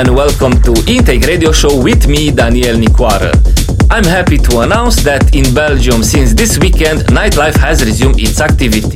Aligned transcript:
and 0.00 0.16
welcome 0.16 0.52
to 0.62 0.72
Intake 0.90 1.26
Radio 1.26 1.52
Show 1.52 1.82
with 1.82 2.06
me, 2.08 2.30
Daniel 2.30 2.78
Nicoire. 2.78 3.59
I'm 3.90 4.04
happy 4.04 4.38
to 4.38 4.60
announce 4.60 5.02
that 5.02 5.34
in 5.34 5.52
Belgium 5.52 6.04
since 6.04 6.32
this 6.32 6.58
weekend, 6.58 7.00
nightlife 7.10 7.56
has 7.56 7.84
resumed 7.84 8.20
its 8.20 8.40
activity. 8.40 8.86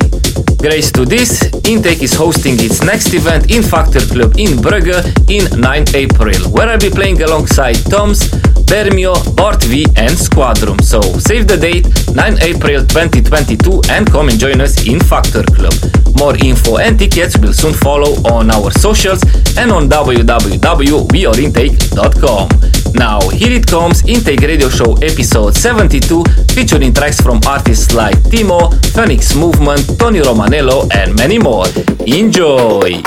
Grace 0.55 0.89
to 0.93 1.03
this, 1.03 1.43
Intake 1.67 2.01
is 2.01 2.13
hosting 2.13 2.55
its 2.59 2.81
next 2.81 3.13
event 3.13 3.51
in 3.51 3.61
Factor 3.61 3.99
Club 3.99 4.33
in 4.37 4.55
Brugge 4.57 5.03
in 5.29 5.59
9 5.59 5.85
April, 5.93 6.33
where 6.49 6.69
I'll 6.69 6.79
be 6.79 6.89
playing 6.89 7.21
alongside 7.21 7.75
Toms, 7.91 8.31
Bermio, 8.65 9.13
Bart 9.35 9.63
V 9.63 9.85
and 9.95 10.17
Squadrum. 10.17 10.79
So 10.79 10.99
save 11.01 11.47
the 11.47 11.57
date 11.57 11.87
9 12.15 12.37
April 12.41 12.81
2022 12.85 13.81
and 13.89 14.09
come 14.09 14.29
and 14.29 14.39
join 14.39 14.61
us 14.61 14.87
in 14.87 14.99
Factor 14.99 15.43
Club. 15.43 15.73
More 16.17 16.35
info 16.37 16.77
and 16.77 16.97
tickets 16.97 17.37
will 17.37 17.53
soon 17.53 17.73
follow 17.73 18.13
on 18.31 18.49
our 18.49 18.71
socials 18.71 19.21
and 19.57 19.69
on 19.71 19.89
www.weareintake.com. 19.89 22.49
Now, 22.95 23.19
here 23.29 23.51
it 23.51 23.67
comes 23.67 24.01
Intake 24.07 24.39
Radio 24.41 24.69
Show 24.69 24.93
episode 25.03 25.53
72 25.55 26.23
featuring 26.53 26.93
tracks 26.93 27.19
from 27.19 27.41
artists 27.45 27.93
like 27.93 28.15
Timmo, 28.31 28.71
Phoenix 28.93 29.35
Movement, 29.35 29.99
Tony 29.99 30.21
Romanello 30.21 30.87
and 30.95 31.13
many 31.15 31.37
more. 31.37 31.65
Enjoy! 32.07 33.01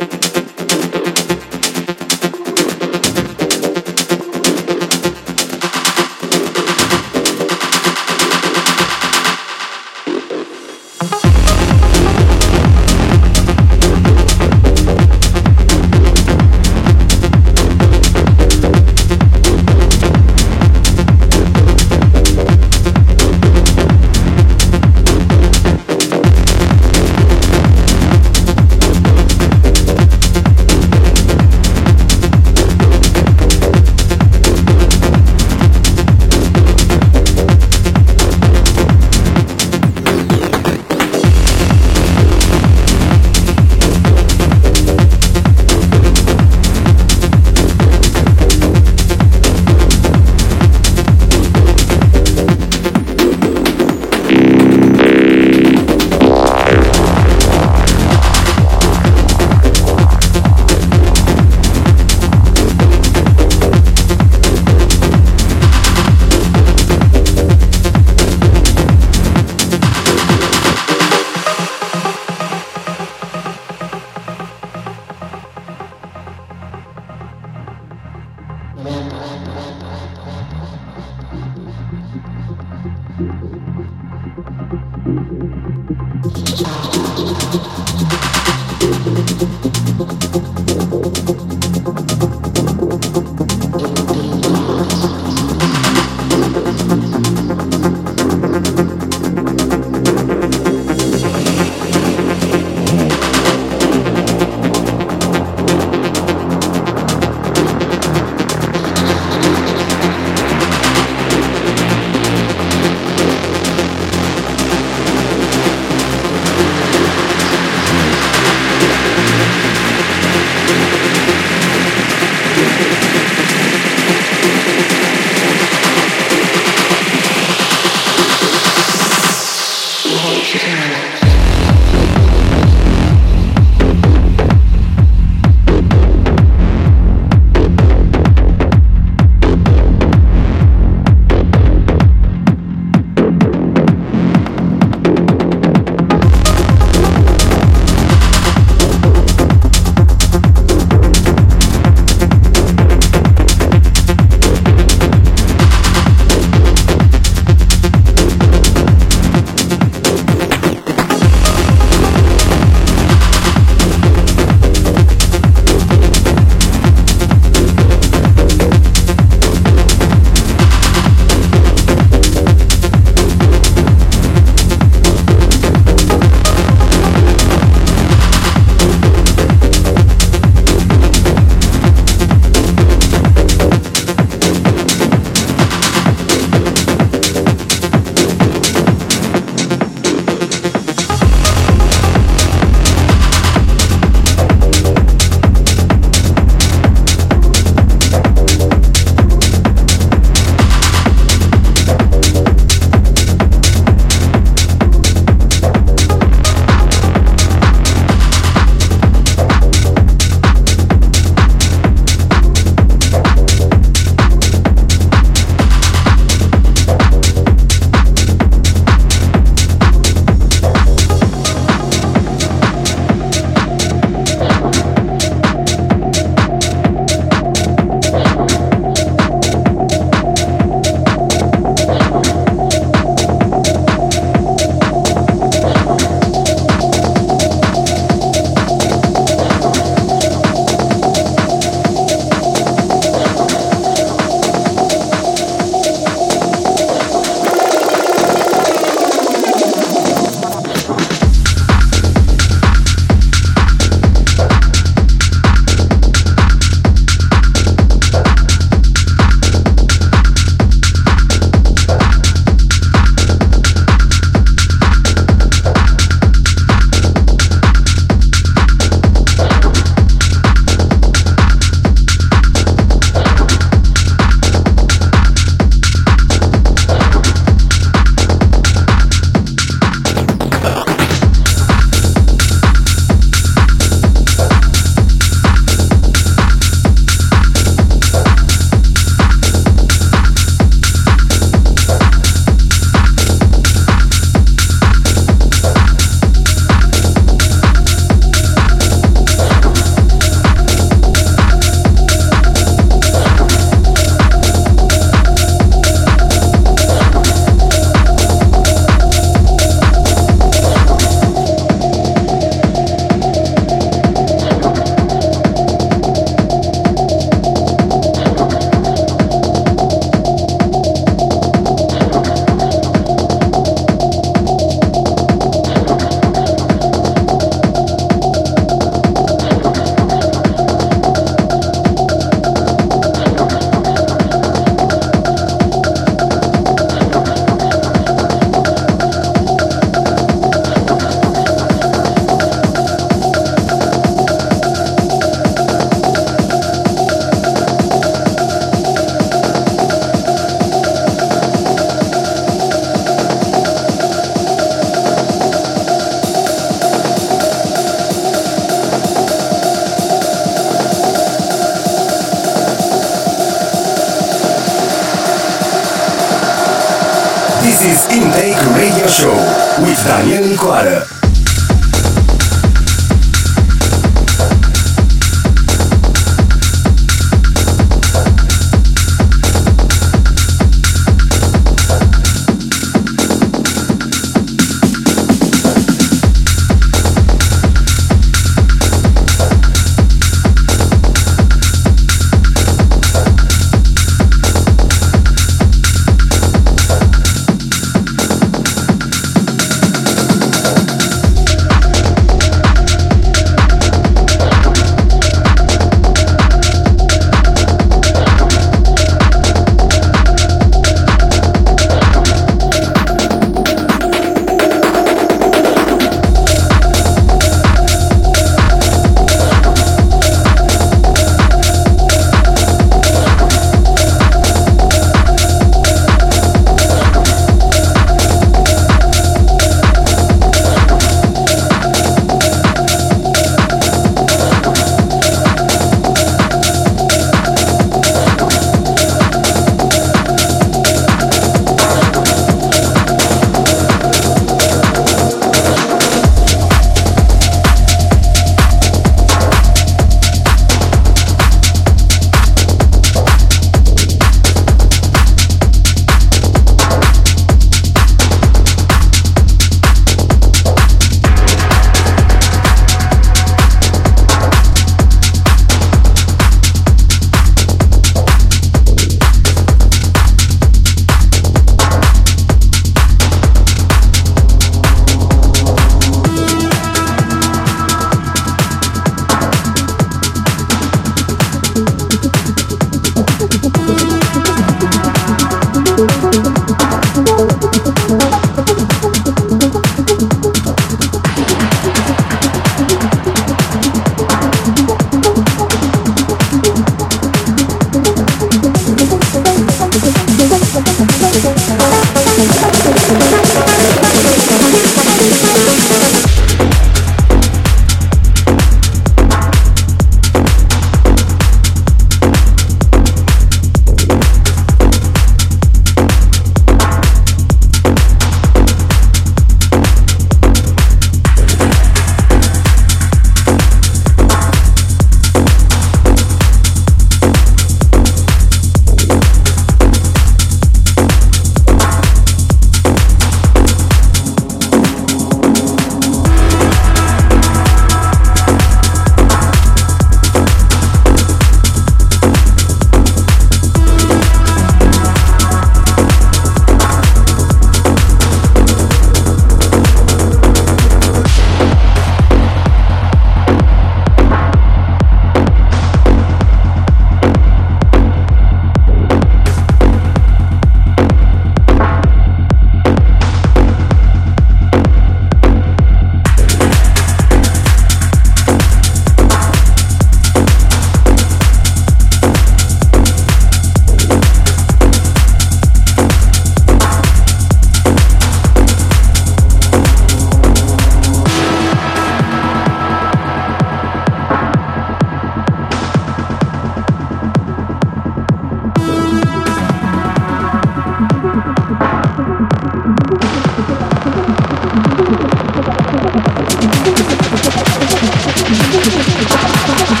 Thank 598.83 599.91
you. 599.91 600.00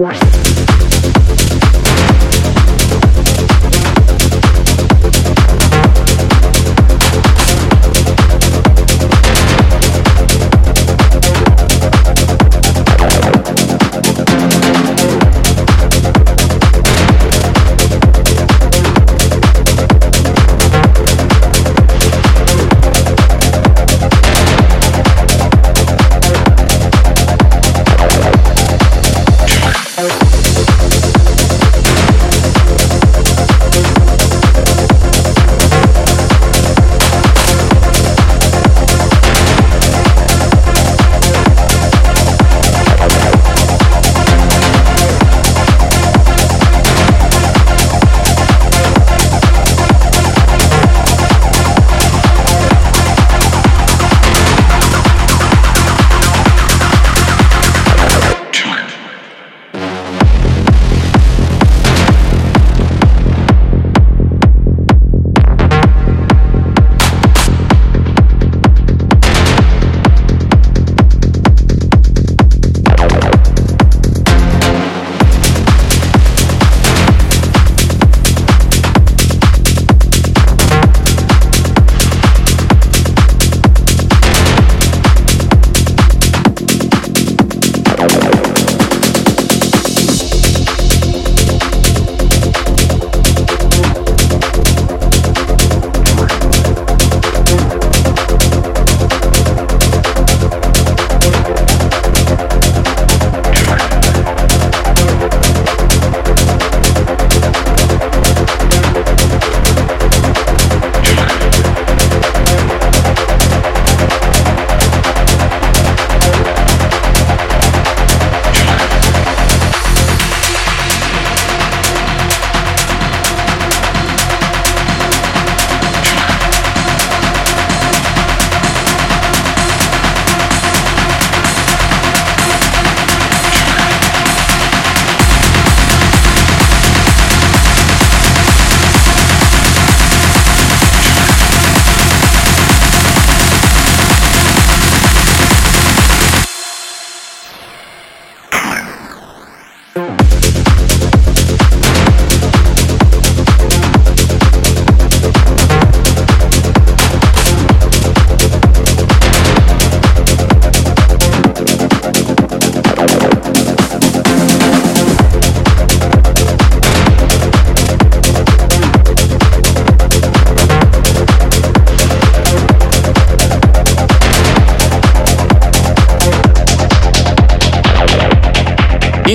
What? 0.00 0.59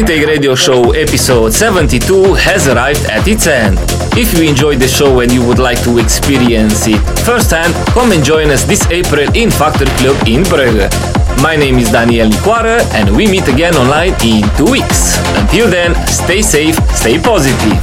Intake 0.06 0.28
Radio 0.28 0.54
Show 0.54 0.92
episode 0.92 1.52
72 1.52 2.36
has 2.36 2.68
arrived 2.68 3.04
at 3.10 3.28
its 3.28 3.48
end. 3.48 3.80
If 4.16 4.38
you 4.38 4.48
enjoyed 4.48 4.78
the 4.78 4.88
show 4.88 5.22
and 5.22 5.32
you 5.32 5.44
would 5.48 5.58
like 5.58 5.82
to 5.82 5.98
experience 5.98 6.86
it 6.86 7.02
firsthand, 7.26 7.74
come 7.90 8.12
and 8.12 8.24
join 8.24 8.52
us 8.52 8.64
this 8.66 8.86
April 8.92 9.28
in 9.34 9.50
Factory 9.50 9.90
Club 9.98 10.16
in 10.28 10.44
Brugge. 10.44 10.94
My 11.42 11.56
name 11.56 11.80
is 11.80 11.92
Daniel 11.92 12.30
Nicoare 12.30 12.86
and 12.94 13.18
we 13.18 13.26
meet 13.26 13.48
again 13.48 13.74
online 13.74 14.14
in 14.24 14.46
two 14.56 14.70
weeks. 14.70 15.18
Until 15.42 15.72
then, 15.72 15.96
stay 16.06 16.44
safe, 16.44 16.76
stay 16.94 17.18
positive. 17.18 17.74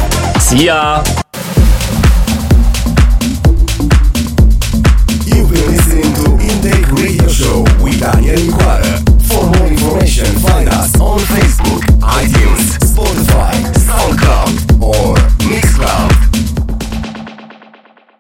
See 0.41 0.67
ya! 0.67 1.22